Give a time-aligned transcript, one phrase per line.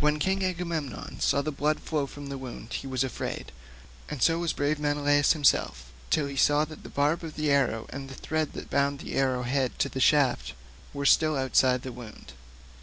[0.00, 3.52] When King Agamemnon saw the blood flowing from the wound he was afraid,
[4.08, 7.84] and so was brave Menelaus himself till he saw that the barbs of the arrow
[7.90, 10.54] and the thread that bound the arrow head to the shaft
[10.94, 12.32] were still outside the wound.